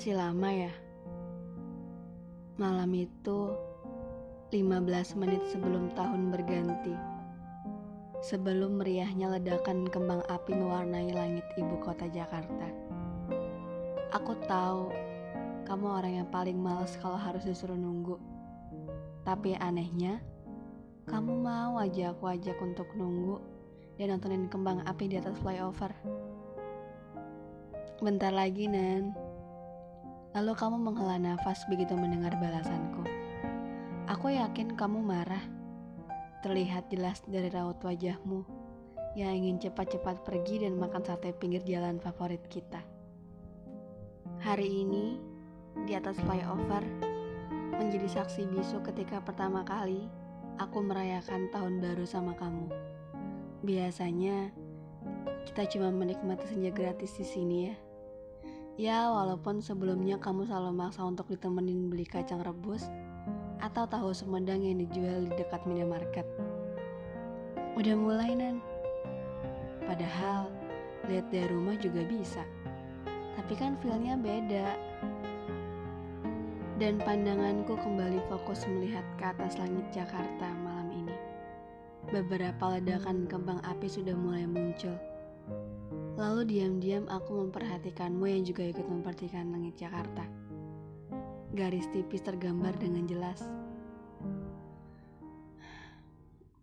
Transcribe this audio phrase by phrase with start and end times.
[0.00, 0.72] Masih lama ya?
[2.56, 3.52] Malam itu
[4.48, 6.96] 15 menit sebelum tahun berganti.
[8.24, 12.64] Sebelum meriahnya ledakan kembang api mewarnai langit ibu kota Jakarta.
[14.16, 14.88] Aku tahu
[15.68, 18.16] kamu orang yang paling males kalau harus disuruh nunggu.
[19.28, 20.24] Tapi anehnya,
[21.12, 23.36] kamu mau aja aku ajak untuk nunggu
[24.00, 25.92] dan nontonin kembang api di atas flyover.
[28.00, 29.29] Bentar lagi, Nan.
[30.30, 33.02] Lalu kamu menghela nafas begitu mendengar balasanku.
[34.06, 35.42] Aku yakin kamu marah.
[36.46, 38.46] Terlihat jelas dari raut wajahmu
[39.18, 42.78] yang ingin cepat-cepat pergi dan makan sate pinggir jalan favorit kita.
[44.40, 45.18] Hari ini,
[45.84, 46.80] di atas flyover,
[47.76, 50.06] menjadi saksi bisu ketika pertama kali
[50.62, 52.70] aku merayakan tahun baru sama kamu.
[53.66, 54.54] Biasanya,
[55.44, 57.76] kita cuma menikmati senja gratis di sini ya.
[58.80, 62.88] Ya, walaupun sebelumnya kamu selalu maksa untuk ditemenin beli kacang rebus
[63.60, 66.24] atau tahu Sumedang yang dijual di dekat minimarket.
[67.76, 68.56] Udah mulai, Nan.
[69.84, 70.48] Padahal,
[71.12, 72.40] lihat dari rumah juga bisa.
[73.36, 74.72] Tapi kan feelnya beda.
[76.80, 81.16] Dan pandanganku kembali fokus melihat ke atas langit Jakarta malam ini.
[82.08, 85.09] Beberapa ledakan kembang api sudah mulai muncul
[86.20, 90.28] Lalu diam-diam aku memperhatikanmu yang juga ikut memperhatikan langit Jakarta.
[91.56, 93.40] Garis tipis tergambar dengan jelas.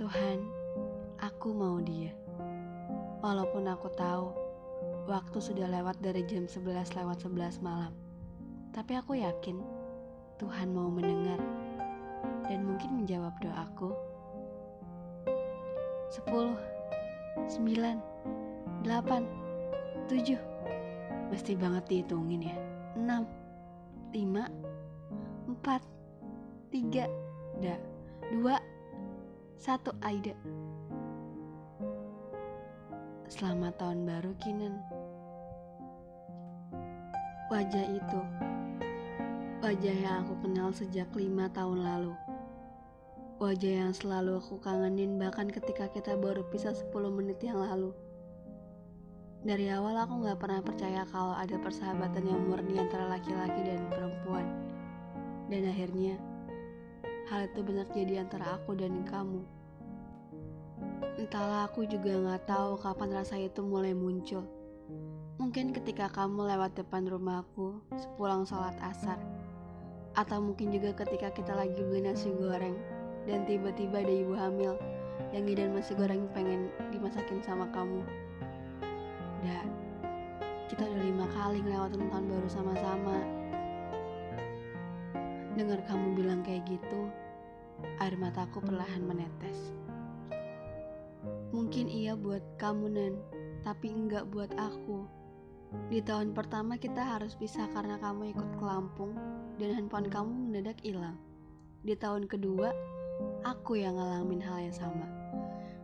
[0.00, 0.40] Tuhan,
[1.20, 2.16] aku mau dia.
[3.20, 4.32] Walaupun aku tahu
[5.04, 7.92] waktu sudah lewat dari jam 11 lewat 11 malam.
[8.72, 9.60] Tapi aku yakin
[10.40, 11.36] Tuhan mau mendengar
[12.48, 13.92] dan mungkin menjawab doaku.
[16.08, 16.56] 10
[17.52, 18.00] 9
[18.82, 19.41] 8
[20.12, 20.36] tujuh.
[21.32, 22.56] Mesti banget dihitungin ya.
[23.00, 23.24] Enam
[24.12, 24.44] lima
[25.48, 25.80] empat
[26.68, 27.08] tiga
[27.64, 27.80] da
[28.28, 28.60] dua
[29.56, 30.36] satu Aida.
[33.32, 34.76] Selamat tahun baru Kinan.
[37.48, 38.20] Wajah itu
[39.64, 42.12] Wajah yang aku kenal sejak lima tahun lalu.
[43.40, 47.96] Wajah yang selalu aku kangenin bahkan ketika kita baru pisah 10 menit yang lalu
[49.42, 54.46] dari awal aku gak pernah percaya kalau ada persahabatan yang murni antara laki-laki dan perempuan.
[55.50, 56.14] Dan akhirnya,
[57.26, 59.42] hal itu benar jadi antara aku dan kamu.
[61.18, 64.46] Entahlah aku juga gak tahu kapan rasa itu mulai muncul.
[65.42, 69.18] Mungkin ketika kamu lewat depan rumahku sepulang sholat asar.
[70.14, 72.78] Atau mungkin juga ketika kita lagi beli nasi goreng
[73.26, 74.78] dan tiba-tiba ada ibu hamil
[75.34, 78.06] yang ngidan nasi goreng pengen dimasakin sama kamu.
[79.42, 79.66] Dan
[80.72, 83.18] kita udah lima kali ngelewatin tahun baru sama-sama.
[85.52, 87.12] Dengar kamu bilang kayak gitu,
[88.00, 89.76] air mataku perlahan menetes.
[91.52, 93.14] Mungkin iya buat kamu, Nan,
[93.60, 95.04] tapi enggak buat aku.
[95.92, 99.12] Di tahun pertama kita harus pisah karena kamu ikut ke Lampung
[99.60, 101.16] dan handphone kamu mendadak hilang.
[101.84, 102.72] Di tahun kedua,
[103.44, 105.06] aku yang ngalamin hal yang sama.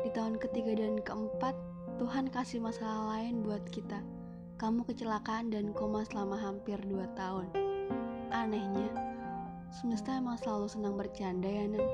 [0.00, 1.52] Di tahun ketiga dan keempat,
[2.00, 4.00] Tuhan kasih masalah lain buat kita.
[4.56, 7.52] Kamu kecelakaan dan koma selama hampir 2 tahun.
[8.32, 8.88] Anehnya,
[9.68, 11.84] semesta emang selalu senang bercanda ya, Nan.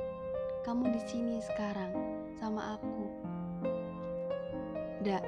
[0.63, 1.91] Kamu di sini sekarang
[2.39, 3.03] sama aku.
[5.03, 5.27] Dak,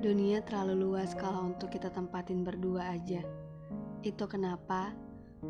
[0.00, 3.20] dunia terlalu luas kalau untuk kita tempatin berdua aja.
[4.00, 4.96] Itu kenapa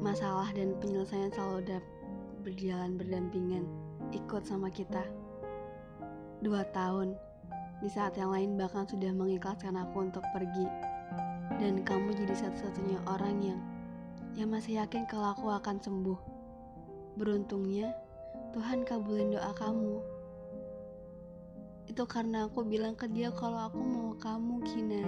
[0.02, 1.78] masalah dan penyelesaian selalu
[2.42, 3.70] berjalan berdampingan,
[4.10, 5.06] ikut sama kita.
[6.42, 7.27] Dua tahun,
[7.78, 10.66] di saat yang lain bahkan sudah mengikhlaskan aku untuk pergi.
[11.58, 13.60] Dan kamu jadi satu-satunya orang yang
[14.38, 16.20] yang masih yakin kalau aku akan sembuh.
[17.18, 17.90] Beruntungnya,
[18.54, 19.98] Tuhan kabulin doa kamu.
[21.90, 25.07] Itu karena aku bilang ke dia kalau aku mau kamu, Kinan.